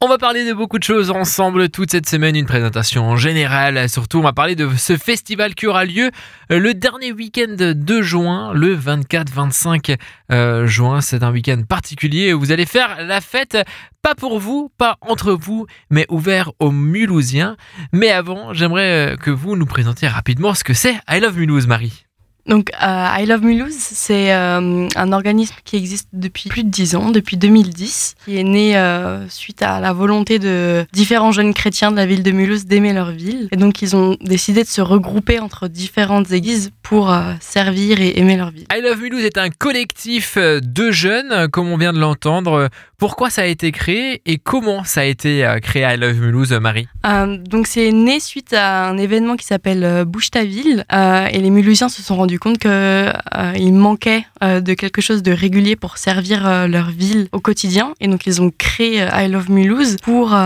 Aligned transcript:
On 0.00 0.06
va 0.06 0.16
parler 0.16 0.46
de 0.46 0.52
beaucoup 0.52 0.78
de 0.78 0.84
choses 0.84 1.10
ensemble 1.10 1.70
toute 1.70 1.90
cette 1.90 2.08
semaine, 2.08 2.36
une 2.36 2.46
présentation 2.46 3.02
en 3.02 3.16
général, 3.16 3.88
surtout 3.88 4.20
on 4.20 4.22
va 4.22 4.32
parler 4.32 4.54
de 4.54 4.68
ce 4.76 4.96
festival 4.96 5.56
qui 5.56 5.66
aura 5.66 5.84
lieu 5.84 6.12
euh, 6.52 6.60
le 6.60 6.72
dernier 6.72 7.10
week-end 7.10 7.56
de 7.58 8.00
juin, 8.00 8.52
le 8.54 8.76
24-25 8.76 9.96
euh, 10.30 10.68
juin. 10.68 11.00
C'est 11.00 11.24
un 11.24 11.32
week-end 11.32 11.62
particulier 11.68 12.32
où 12.32 12.38
vous 12.38 12.52
allez 12.52 12.64
faire 12.64 13.04
la 13.04 13.20
fête, 13.20 13.58
pas 14.00 14.14
pour 14.14 14.38
vous, 14.38 14.70
pas 14.78 14.98
entre 15.00 15.32
vous, 15.32 15.66
mais 15.90 16.06
ouvert 16.10 16.52
aux 16.60 16.70
Mulhousiens. 16.70 17.56
Mais 17.92 18.10
avant, 18.10 18.52
j'aimerais 18.52 19.14
euh, 19.14 19.16
que 19.16 19.32
vous 19.32 19.56
nous 19.56 19.66
présentiez 19.66 20.06
rapidement 20.06 20.54
ce 20.54 20.62
que 20.62 20.74
c'est 20.74 20.94
I 21.10 21.18
Love 21.18 21.36
Mulhouse, 21.36 21.66
Marie. 21.66 22.07
Donc, 22.48 22.70
euh, 22.82 23.06
I 23.18 23.26
Love 23.26 23.44
Mulhouse, 23.44 23.76
c'est 23.76 24.32
euh, 24.32 24.88
un 24.96 25.12
organisme 25.12 25.54
qui 25.66 25.76
existe 25.76 26.08
depuis 26.14 26.48
plus 26.48 26.64
de 26.64 26.70
10 26.70 26.96
ans, 26.96 27.10
depuis 27.10 27.36
2010, 27.36 28.14
qui 28.24 28.38
est 28.38 28.42
né 28.42 28.76
euh, 28.76 29.28
suite 29.28 29.62
à 29.62 29.80
la 29.80 29.92
volonté 29.92 30.38
de 30.38 30.86
différents 30.94 31.30
jeunes 31.30 31.52
chrétiens 31.52 31.90
de 31.90 31.96
la 31.96 32.06
ville 32.06 32.22
de 32.22 32.30
Mulhouse 32.30 32.64
d'aimer 32.64 32.94
leur 32.94 33.10
ville. 33.10 33.48
Et 33.52 33.56
donc, 33.56 33.82
ils 33.82 33.94
ont 33.94 34.16
décidé 34.22 34.62
de 34.62 34.68
se 34.68 34.80
regrouper 34.80 35.40
entre 35.40 35.68
différentes 35.68 36.32
églises 36.32 36.70
pour 36.82 37.14
servir 37.40 38.00
et 38.00 38.18
aimer 38.18 38.38
leur 38.38 38.50
ville. 38.50 38.64
I 38.74 38.80
Love 38.80 39.02
Mulhouse 39.02 39.24
est 39.24 39.36
un 39.36 39.50
collectif 39.50 40.38
de 40.38 40.90
jeunes, 40.90 41.48
comme 41.48 41.68
on 41.68 41.76
vient 41.76 41.92
de 41.92 41.98
l'entendre. 41.98 42.70
Pourquoi 42.96 43.28
ça 43.28 43.42
a 43.42 43.44
été 43.44 43.72
créé 43.72 44.22
et 44.24 44.38
comment 44.38 44.84
ça 44.84 45.02
a 45.02 45.04
été 45.04 45.46
créé 45.62 45.82
I 45.82 45.98
Love 45.98 46.18
Mulhouse, 46.18 46.52
Marie? 46.52 46.88
Donc, 47.04 47.66
c'est 47.66 47.92
né 47.92 48.20
suite 48.20 48.54
à 48.54 48.88
un 48.88 48.96
événement 48.96 49.36
qui 49.36 49.44
s'appelle 49.44 50.06
Bouge 50.06 50.30
ta 50.30 50.44
ville. 50.44 50.86
et 50.90 51.38
les 51.38 51.50
Mulhousiens 51.50 51.90
se 51.90 52.02
sont 52.02 52.16
rendus 52.16 52.37
compte 52.38 52.58
qu'il 52.58 52.70
euh, 52.70 53.70
manquait 53.72 54.24
euh, 54.42 54.60
de 54.60 54.74
quelque 54.74 55.00
chose 55.00 55.22
de 55.22 55.32
régulier 55.32 55.76
pour 55.76 55.98
servir 55.98 56.46
euh, 56.46 56.66
leur 56.66 56.90
ville 56.90 57.28
au 57.32 57.40
quotidien. 57.40 57.94
Et 58.00 58.08
donc, 58.08 58.26
ils 58.26 58.40
ont 58.40 58.50
créé 58.56 59.06
I 59.12 59.28
Love 59.28 59.50
Mulhouse 59.50 59.96
pour, 60.02 60.36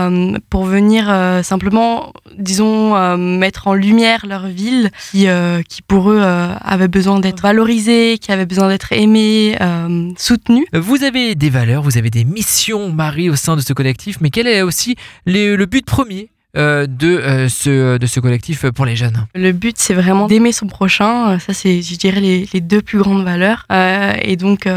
pour 0.49 0.65
venir 0.65 1.05
simplement, 1.43 2.13
disons, 2.37 3.17
mettre 3.17 3.67
en 3.67 3.73
lumière 3.73 4.25
leur 4.27 4.47
ville 4.47 4.91
qui, 5.11 5.27
qui 5.69 5.81
pour 5.81 6.11
eux, 6.11 6.21
avait 6.21 6.87
besoin 6.87 7.19
d'être 7.19 7.41
valorisée, 7.41 8.17
qui 8.19 8.31
avait 8.31 8.45
besoin 8.45 8.67
d'être 8.69 8.91
aimée, 8.91 9.57
soutenue. 10.17 10.65
Vous 10.73 11.03
avez 11.03 11.35
des 11.35 11.49
valeurs, 11.49 11.83
vous 11.83 11.97
avez 11.97 12.09
des 12.09 12.25
missions, 12.25 12.91
Marie, 12.91 13.29
au 13.29 13.35
sein 13.35 13.55
de 13.55 13.61
ce 13.61 13.73
collectif, 13.73 14.17
mais 14.21 14.29
quel 14.29 14.47
est 14.47 14.61
aussi 14.61 14.95
le 15.25 15.65
but 15.65 15.85
premier 15.85 16.29
euh, 16.55 16.85
de, 16.85 17.07
euh, 17.07 17.49
ce, 17.49 17.97
de 17.97 18.05
ce 18.05 18.19
collectif 18.19 18.69
pour 18.69 18.85
les 18.85 18.95
jeunes 18.95 19.25
Le 19.33 19.51
but, 19.53 19.75
c'est 19.79 19.95
vraiment 19.95 20.27
d'aimer 20.27 20.51
son 20.51 20.67
prochain. 20.67 21.39
Ça, 21.39 21.51
c'est, 21.53 21.81
je 21.81 21.95
dirais, 21.95 22.21
les, 22.21 22.47
les, 22.53 22.61
deux 22.61 22.81
plus 22.81 22.99
grandes 22.99 23.23
valeurs. 23.23 23.65
Euh, 23.71 24.13
et 24.21 24.35
donc, 24.35 24.67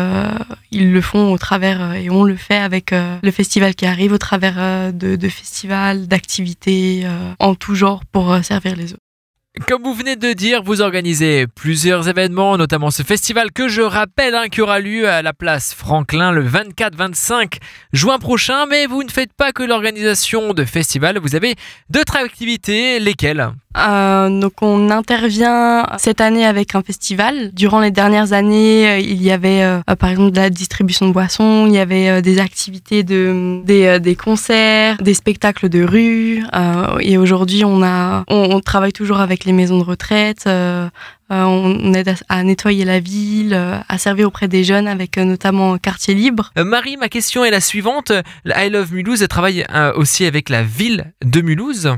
ils 0.70 0.92
le 0.92 1.00
font 1.00 1.32
au 1.32 1.38
travers, 1.38 1.94
et 1.94 2.08
on 2.08 2.24
le 2.24 2.36
fait 2.36 2.56
avec 2.56 2.92
le 2.92 3.30
festival 3.30 3.74
qui 3.74 3.84
arrive, 3.86 4.12
au 4.12 4.18
travers 4.18 4.92
de, 4.92 5.16
de 5.16 5.28
festivals, 5.28 6.06
d'activités 6.06 7.06
en 7.38 7.54
tout 7.54 7.74
genre 7.74 8.04
pour 8.06 8.36
servir 8.42 8.74
les 8.76 8.94
autres. 8.94 9.05
Comme 9.64 9.82
vous 9.82 9.94
venez 9.94 10.16
de 10.16 10.34
dire, 10.34 10.62
vous 10.62 10.82
organisez 10.82 11.46
plusieurs 11.46 12.08
événements, 12.08 12.58
notamment 12.58 12.90
ce 12.90 13.02
festival 13.02 13.50
que 13.52 13.68
je 13.68 13.80
rappelle 13.80 14.34
hein, 14.34 14.48
qui 14.48 14.60
aura 14.60 14.80
lieu 14.80 15.08
à 15.08 15.22
la 15.22 15.32
place 15.32 15.72
Franklin 15.72 16.30
le 16.30 16.46
24-25 16.46 17.54
juin 17.92 18.18
prochain. 18.18 18.66
Mais 18.66 18.86
vous 18.86 19.02
ne 19.02 19.10
faites 19.10 19.32
pas 19.32 19.52
que 19.52 19.62
l'organisation 19.62 20.52
de 20.52 20.64
festivals, 20.64 21.18
vous 21.18 21.34
avez 21.34 21.54
d'autres 21.88 22.16
activités, 22.16 23.00
lesquelles? 23.00 23.50
Euh, 23.76 24.40
donc 24.40 24.62
on 24.62 24.90
intervient 24.90 25.86
cette 25.98 26.20
année 26.20 26.46
avec 26.46 26.74
un 26.74 26.82
festival. 26.82 27.50
Durant 27.52 27.80
les 27.80 27.90
dernières 27.90 28.32
années, 28.32 28.88
euh, 28.88 28.98
il 28.98 29.22
y 29.22 29.30
avait 29.30 29.62
euh, 29.62 29.80
par 29.98 30.10
exemple 30.10 30.30
de 30.30 30.40
la 30.40 30.50
distribution 30.50 31.06
de 31.08 31.12
boissons, 31.12 31.66
il 31.66 31.74
y 31.74 31.78
avait 31.78 32.22
des 32.22 32.38
activités 32.38 33.02
de 33.02 33.60
des, 33.64 34.00
des, 34.00 34.16
concerts, 34.16 34.96
des 34.98 35.14
spectacles 35.14 35.68
de 35.68 35.82
rue. 35.82 36.44
et 37.00 37.18
aujourd'hui, 37.18 37.64
on 37.64 37.82
a 37.82 38.24
on, 38.28 38.60
travaille 38.60 38.92
toujours 38.92 39.20
avec 39.20 39.44
les 39.44 39.52
maisons 39.52 39.78
de 39.78 39.84
retraite. 39.84 40.48
on 41.30 41.94
aide 41.94 42.14
à, 42.28 42.42
nettoyer 42.42 42.84
la 42.84 43.00
ville, 43.00 43.54
à 43.88 43.98
servir 43.98 44.28
auprès 44.28 44.48
des 44.48 44.64
jeunes 44.64 44.88
avec 44.88 45.18
notamment 45.18 45.76
Quartier 45.78 46.14
Libre. 46.14 46.52
Marie, 46.56 46.96
ma 46.96 47.08
question 47.08 47.44
est 47.44 47.50
la 47.50 47.60
suivante. 47.60 48.12
I 48.46 48.70
Love 48.70 48.92
Mulhouse 48.92 49.26
travaille 49.28 49.66
aussi 49.96 50.24
avec 50.24 50.48
la 50.48 50.62
ville 50.62 51.12
de 51.24 51.40
Mulhouse. 51.40 51.96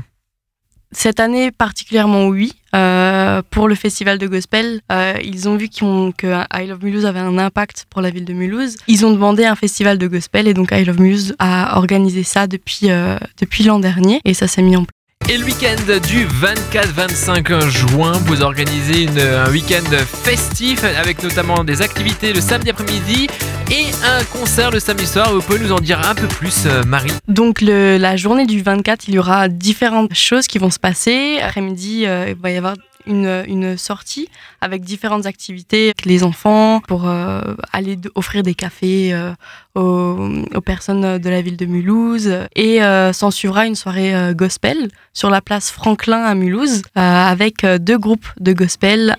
Cette 0.91 1.19
année 1.19 1.51
particulièrement 1.51 2.27
oui. 2.27 2.53
Euh, 2.75 3.41
pour 3.49 3.67
le 3.67 3.73
festival 3.73 4.19
de 4.19 4.27
gospel, 4.27 4.81
euh, 4.91 5.13
ils 5.23 5.49
ont 5.49 5.55
vu 5.55 5.69
que 5.69 6.43
I 6.53 6.67
Love 6.67 6.83
Mulhouse 6.83 7.05
avait 7.05 7.19
un 7.19 7.37
impact 7.37 7.85
pour 7.89 8.01
la 8.01 8.11
ville 8.11 8.25
de 8.25 8.33
Mulhouse. 8.33 8.75
Ils 8.87 9.05
ont 9.05 9.11
demandé 9.11 9.45
un 9.45 9.55
festival 9.55 9.97
de 9.97 10.07
gospel 10.07 10.47
et 10.47 10.53
donc 10.53 10.69
I 10.71 10.83
Love 10.85 10.99
Mulhouse 10.99 11.35
a 11.39 11.77
organisé 11.77 12.23
ça 12.23 12.47
depuis, 12.47 12.91
euh, 12.91 13.17
depuis 13.39 13.63
l'an 13.63 13.79
dernier 13.79 14.21
et 14.25 14.33
ça 14.33 14.47
s'est 14.47 14.61
mis 14.61 14.75
en 14.75 14.83
place. 14.83 14.93
Et 15.29 15.37
le 15.37 15.45
week-end 15.45 15.75
du 16.07 16.25
24-25 16.25 17.69
juin, 17.69 18.13
vous 18.25 18.41
organisez 18.41 19.07
un 19.19 19.51
week-end 19.51 19.83
festif 20.23 20.83
avec 20.83 21.21
notamment 21.21 21.63
des 21.63 21.83
activités 21.83 22.33
le 22.33 22.41
samedi 22.41 22.71
après-midi 22.71 23.27
et 23.71 23.85
un 24.03 24.23
concert 24.25 24.71
le 24.71 24.79
samedi 24.79 25.05
soir. 25.05 25.33
Vous 25.33 25.41
pouvez 25.41 25.59
nous 25.59 25.71
en 25.71 25.79
dire 25.79 25.99
un 26.07 26.15
peu 26.15 26.27
plus, 26.27 26.65
euh, 26.65 26.83
Marie 26.83 27.11
Donc 27.27 27.61
la 27.61 28.15
journée 28.15 28.45
du 28.45 28.61
24, 28.61 29.07
il 29.07 29.15
y 29.15 29.19
aura 29.19 29.47
différentes 29.47 30.13
choses 30.13 30.47
qui 30.47 30.57
vont 30.57 30.69
se 30.69 30.79
passer. 30.79 31.39
Après-midi, 31.41 32.05
euh, 32.05 32.29
il 32.29 32.35
va 32.35 32.51
y 32.51 32.57
avoir 32.57 32.75
une, 33.09 33.77
sortie 33.77 34.29
avec 34.61 34.83
différentes 34.83 35.25
activités 35.25 35.85
avec 35.85 36.05
les 36.05 36.23
enfants 36.23 36.81
pour 36.87 37.07
euh, 37.07 37.41
aller 37.71 37.97
offrir 38.15 38.43
des 38.43 38.53
cafés 38.53 39.13
euh, 39.13 39.33
aux, 39.75 40.61
personnes 40.61 41.17
de 41.17 41.29
la 41.29 41.41
ville 41.41 41.57
de 41.57 41.65
Mulhouse. 41.65 42.29
Et 42.55 42.83
euh, 42.83 43.13
s'en 43.13 43.31
suivra 43.31 43.65
une 43.65 43.75
soirée 43.75 44.13
gospel 44.33 44.89
sur 45.13 45.29
la 45.29 45.41
place 45.41 45.71
Franklin 45.71 46.23
à 46.23 46.35
Mulhouse 46.35 46.81
avec 46.95 47.65
deux 47.65 47.97
groupes 47.97 48.27
de 48.39 48.53
gospel, 48.53 49.15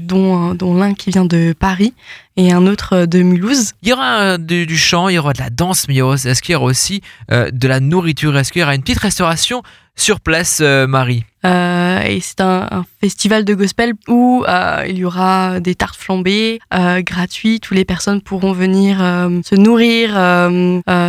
dont, 0.00 0.54
dont 0.54 0.74
l'un 0.74 0.94
qui 0.94 1.10
vient 1.10 1.24
de 1.24 1.54
Paris 1.58 1.94
et 2.36 2.52
un 2.52 2.66
autre 2.66 3.06
de 3.06 3.22
Mulhouse. 3.22 3.72
Il 3.82 3.88
y 3.88 3.92
aura 3.92 4.38
du, 4.38 4.66
du 4.66 4.76
chant, 4.76 5.08
il 5.08 5.14
y 5.14 5.18
aura 5.18 5.32
de 5.32 5.40
la 5.40 5.50
danse, 5.50 5.86
mais 5.88 5.96
est-ce 5.96 6.42
qu'il 6.42 6.52
y 6.52 6.56
aura 6.56 6.66
aussi 6.66 7.02
de 7.30 7.68
la 7.68 7.80
nourriture? 7.80 8.36
Est-ce 8.36 8.52
qu'il 8.52 8.60
y 8.60 8.64
aura 8.64 8.74
une 8.74 8.82
petite 8.82 8.98
restauration 8.98 9.62
sur 9.96 10.20
place, 10.20 10.60
Marie 10.60 11.24
euh, 11.44 12.00
et 12.02 12.20
c'est 12.20 12.40
un, 12.40 12.84
festival 13.00 13.44
de 13.44 13.54
gospel 13.54 13.94
où 14.06 14.44
euh, 14.46 14.84
il 14.88 14.98
y 14.98 15.04
aura 15.04 15.58
des 15.58 15.74
tartes 15.74 15.96
flambées 15.96 16.60
euh, 16.72 17.02
gratuites 17.02 17.68
où 17.70 17.74
les 17.74 17.84
personnes 17.84 18.20
pourront 18.20 18.52
venir 18.52 18.98
se 18.98 19.54
nourrir, 19.56 20.10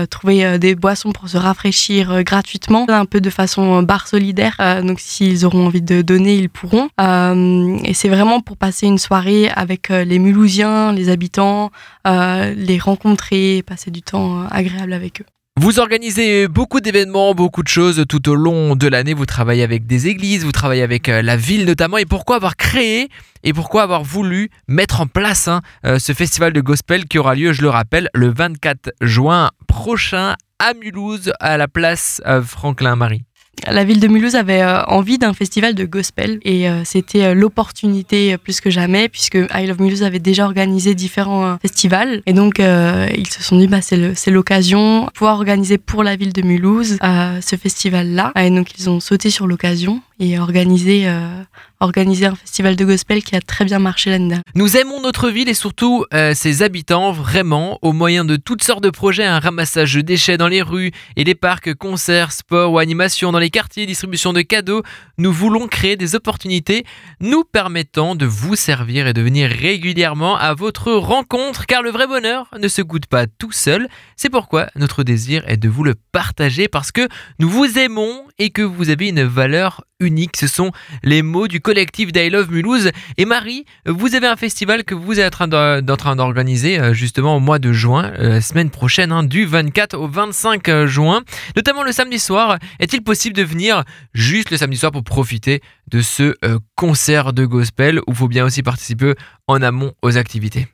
trouver 0.09 0.57
des 0.57 0.75
boissons 0.75 1.11
pour 1.11 1.29
se 1.29 1.37
rafraîchir 1.37 2.23
gratuitement, 2.23 2.85
un 2.89 3.05
peu 3.05 3.21
de 3.21 3.29
façon 3.29 3.83
bar 3.83 4.07
solidaire. 4.07 4.57
donc 4.83 4.99
s'ils 4.99 5.45
auront 5.45 5.67
envie 5.67 5.81
de 5.81 6.01
donner, 6.01 6.35
ils 6.35 6.49
pourront. 6.49 6.89
et 6.99 7.93
c'est 7.93 8.09
vraiment 8.09 8.41
pour 8.41 8.57
passer 8.57 8.87
une 8.87 8.97
soirée 8.97 9.49
avec 9.49 9.89
les 9.89 10.19
Mulhousiens, 10.19 10.93
les 10.93 11.09
habitants, 11.09 11.71
les 12.05 12.79
rencontrer, 12.79 13.63
passer 13.65 13.91
du 13.91 14.01
temps 14.01 14.47
agréable 14.49 14.93
avec 14.93 15.21
eux. 15.21 15.25
Vous 15.55 15.79
organisez 15.79 16.47
beaucoup 16.47 16.79
d'événements, 16.81 17.35
beaucoup 17.35 17.61
de 17.61 17.67
choses 17.67 18.05
tout 18.09 18.27
au 18.27 18.33
long 18.33 18.75
de 18.75 18.87
l'année. 18.87 19.13
Vous 19.13 19.27
travaillez 19.27 19.61
avec 19.61 19.85
des 19.85 20.07
églises, 20.07 20.43
vous 20.43 20.51
travaillez 20.51 20.81
avec 20.81 21.09
euh, 21.09 21.21
la 21.21 21.37
ville 21.37 21.65
notamment. 21.65 21.97
Et 21.97 22.07
pourquoi 22.07 22.37
avoir 22.37 22.57
créé 22.57 23.07
et 23.43 23.53
pourquoi 23.53 23.83
avoir 23.83 24.03
voulu 24.03 24.49
mettre 24.67 24.99
en 24.99 25.05
place 25.05 25.47
hein, 25.47 25.61
euh, 25.85 25.99
ce 25.99 26.13
festival 26.13 26.53
de 26.53 26.61
gospel 26.61 27.05
qui 27.05 27.19
aura 27.19 27.35
lieu, 27.35 27.53
je 27.53 27.61
le 27.61 27.69
rappelle, 27.69 28.09
le 28.15 28.33
24 28.33 28.93
juin 29.01 29.51
prochain 29.67 30.35
à 30.57 30.73
Mulhouse, 30.73 31.31
à 31.39 31.57
la 31.57 31.67
place 31.67 32.19
euh, 32.25 32.41
Franklin-Marie? 32.41 33.23
La 33.67 33.83
ville 33.83 33.99
de 33.99 34.07
Mulhouse 34.07 34.35
avait 34.35 34.61
euh, 34.61 34.83
envie 34.85 35.17
d'un 35.17 35.33
festival 35.33 35.75
de 35.75 35.85
gospel 35.85 36.39
et 36.43 36.67
euh, 36.67 36.81
c'était 36.83 37.23
euh, 37.23 37.33
l'opportunité 37.33 38.37
plus 38.37 38.61
que 38.61 38.69
jamais 38.69 39.09
puisque 39.09 39.35
I 39.35 39.67
Love 39.67 39.81
Mulhouse 39.81 40.03
avait 40.03 40.19
déjà 40.19 40.45
organisé 40.45 40.95
différents 40.95 41.57
festivals. 41.61 42.21
Et 42.25 42.33
donc 42.33 42.59
ils 42.59 43.27
se 43.27 43.43
sont 43.43 43.57
dit 43.57 43.67
bah, 43.67 43.81
c'est 43.81 44.31
l'occasion 44.31 45.07
pouvoir 45.13 45.35
organiser 45.35 45.77
pour 45.77 46.03
la 46.03 46.15
ville 46.15 46.33
de 46.33 46.41
Mulhouse 46.41 46.97
ce 47.01 47.55
festival 47.55 48.09
là 48.09 48.31
et 48.39 48.49
donc 48.49 48.71
ils 48.77 48.89
ont 48.89 48.99
sauté 48.99 49.29
sur 49.29 49.47
l'occasion 49.47 50.01
et 50.23 50.39
organiser, 50.39 51.07
euh, 51.07 51.43
organiser 51.79 52.27
un 52.27 52.35
festival 52.35 52.75
de 52.75 52.85
gospel 52.85 53.23
qui 53.23 53.35
a 53.35 53.41
très 53.41 53.65
bien 53.65 53.79
marché 53.79 54.09
l'année 54.09 54.29
dernière. 54.29 54.43
Nous 54.55 54.77
aimons 54.77 55.01
notre 55.01 55.29
ville 55.29 55.49
et 55.49 55.53
surtout 55.53 56.05
euh, 56.13 56.33
ses 56.33 56.63
habitants 56.63 57.11
vraiment 57.11 57.77
au 57.81 57.91
moyen 57.91 58.23
de 58.23 58.35
toutes 58.37 58.63
sortes 58.63 58.83
de 58.83 58.89
projets, 58.89 59.25
un 59.25 59.39
ramassage 59.39 59.93
de 59.95 60.01
déchets 60.01 60.37
dans 60.37 60.47
les 60.47 60.61
rues 60.61 60.91
et 61.17 61.23
les 61.23 61.35
parcs, 61.35 61.73
concerts, 61.73 62.31
sports 62.31 62.71
ou 62.71 62.79
animations 62.79 63.31
dans 63.31 63.39
les 63.39 63.49
quartiers, 63.49 63.85
distribution 63.85 64.31
de 64.33 64.41
cadeaux. 64.41 64.81
Nous 65.17 65.33
voulons 65.33 65.67
créer 65.67 65.97
des 65.97 66.15
opportunités 66.15 66.85
nous 67.19 67.43
permettant 67.43 68.15
de 68.15 68.25
vous 68.25 68.55
servir 68.55 69.07
et 69.07 69.13
de 69.13 69.21
venir 69.21 69.49
régulièrement 69.49 70.37
à 70.37 70.53
votre 70.53 70.93
rencontre 70.93 71.65
car 71.65 71.81
le 71.81 71.91
vrai 71.91 72.07
bonheur 72.07 72.47
ne 72.57 72.67
se 72.67 72.81
goûte 72.81 73.07
pas 73.07 73.27
tout 73.27 73.51
seul. 73.51 73.87
C'est 74.15 74.29
pourquoi 74.29 74.67
notre 74.75 75.03
désir 75.03 75.43
est 75.47 75.57
de 75.57 75.69
vous 75.69 75.83
le 75.83 75.95
partager 76.11 76.67
parce 76.67 76.91
que 76.91 77.07
nous 77.39 77.49
vous 77.49 77.77
aimons 77.77 78.23
et 78.39 78.49
que 78.49 78.61
vous 78.61 78.89
avez 78.89 79.09
une 79.09 79.23
valeur 79.23 79.83
unique. 79.99 80.37
Ce 80.37 80.47
sont 80.47 80.71
les 81.03 81.21
mots 81.21 81.47
du 81.47 81.61
collectif 81.61 82.09
I 82.15 82.29
Love 82.29 82.51
Mulhouse. 82.51 82.91
Et 83.17 83.25
Marie, 83.25 83.65
vous 83.85 84.15
avez 84.15 84.27
un 84.27 84.35
festival 84.35 84.83
que 84.83 84.95
vous 84.95 85.19
êtes 85.19 85.33
en 85.41 85.97
train 85.97 86.15
d'organiser 86.15 86.79
euh, 86.79 86.93
justement 86.93 87.37
au 87.37 87.39
mois 87.39 87.59
de 87.59 87.71
juin, 87.71 88.11
euh, 88.19 88.29
la 88.29 88.41
semaine 88.41 88.69
prochaine, 88.69 89.11
hein, 89.11 89.23
du 89.23 89.45
24 89.45 89.97
au 89.97 90.07
25 90.07 90.69
euh, 90.69 90.87
juin, 90.87 91.23
notamment 91.55 91.83
le 91.83 91.91
samedi 91.91 92.19
soir. 92.19 92.59
Est-il 92.79 93.03
possible 93.03 93.35
de 93.35 93.43
venir 93.43 93.83
juste 94.13 94.51
le 94.51 94.57
samedi 94.57 94.77
soir 94.77 94.91
pour 94.91 95.03
profiter 95.03 95.61
de 95.89 96.01
ce 96.01 96.35
concert 96.75 97.33
de 97.33 97.45
gospel 97.45 97.99
où 97.99 98.11
il 98.11 98.15
faut 98.15 98.27
bien 98.27 98.45
aussi 98.45 98.63
participer 98.63 99.13
en 99.47 99.61
amont 99.61 99.93
aux 100.01 100.17
activités? 100.17 100.67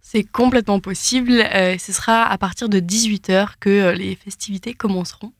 C'est 0.00 0.24
complètement 0.24 0.80
possible. 0.80 1.32
ce 1.78 1.92
sera 1.92 2.24
à 2.24 2.38
partir 2.38 2.68
de 2.68 2.80
18h 2.80 3.52
que 3.60 3.94
les 3.96 4.16
festivités 4.16 4.74
commenceront. 4.74 5.32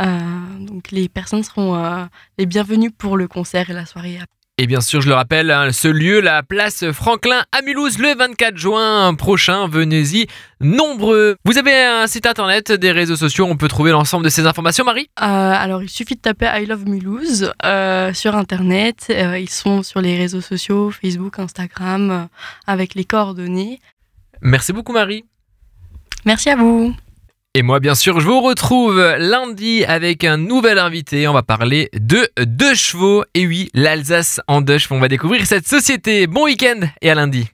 Donc 0.00 0.90
les 0.90 1.08
personnes 1.08 1.42
seront 1.42 2.08
les 2.38 2.46
bienvenues 2.46 2.90
pour 2.90 3.16
le 3.16 3.28
concert 3.28 3.70
et 3.70 3.72
la 3.72 3.86
soirée. 3.86 4.18
Et 4.60 4.66
bien 4.66 4.80
sûr, 4.80 5.00
je 5.00 5.08
le 5.08 5.14
rappelle, 5.14 5.52
hein, 5.52 5.70
ce 5.70 5.86
lieu, 5.86 6.20
la 6.20 6.42
place 6.42 6.90
Franklin 6.90 7.44
à 7.56 7.62
Mulhouse, 7.62 7.96
le 8.00 8.16
24 8.16 8.56
juin 8.56 9.14
prochain. 9.14 9.68
Venez-y 9.68 10.26
nombreux. 10.60 11.36
Vous 11.44 11.58
avez 11.58 11.84
un 11.84 12.08
site 12.08 12.26
internet, 12.26 12.72
des 12.72 12.90
réseaux 12.90 13.14
sociaux, 13.14 13.46
on 13.48 13.56
peut 13.56 13.68
trouver 13.68 13.92
l'ensemble 13.92 14.24
de 14.24 14.30
ces 14.30 14.46
informations, 14.46 14.84
Marie? 14.84 15.08
Euh, 15.20 15.24
Alors, 15.24 15.84
il 15.84 15.88
suffit 15.88 16.16
de 16.16 16.20
taper 16.20 16.50
I 16.56 16.66
Love 16.66 16.88
Mulhouse 16.88 17.52
euh, 17.64 18.12
sur 18.12 18.34
internet. 18.34 19.06
Euh, 19.10 19.38
ils 19.38 19.48
sont 19.48 19.84
sur 19.84 20.00
les 20.00 20.18
réseaux 20.18 20.40
sociaux, 20.40 20.90
Facebook, 20.90 21.38
Instagram, 21.38 22.26
avec 22.66 22.96
les 22.96 23.04
coordonnées. 23.04 23.78
Merci 24.42 24.72
beaucoup, 24.72 24.92
Marie. 24.92 25.24
Merci 26.24 26.50
à 26.50 26.56
vous. 26.56 26.92
Et 27.58 27.62
moi, 27.62 27.80
bien 27.80 27.96
sûr, 27.96 28.20
je 28.20 28.24
vous 28.24 28.40
retrouve 28.40 29.00
lundi 29.18 29.84
avec 29.84 30.22
un 30.22 30.36
nouvel 30.36 30.78
invité. 30.78 31.26
On 31.26 31.32
va 31.32 31.42
parler 31.42 31.90
de 31.92 32.28
deux 32.44 32.76
chevaux. 32.76 33.24
Et 33.34 33.48
oui, 33.48 33.68
l'Alsace 33.74 34.40
en 34.46 34.60
deux 34.60 34.78
chevaux. 34.78 34.94
On 34.94 35.00
va 35.00 35.08
découvrir 35.08 35.44
cette 35.44 35.66
société. 35.66 36.28
Bon 36.28 36.44
week-end 36.44 36.78
et 37.02 37.10
à 37.10 37.16
lundi. 37.16 37.48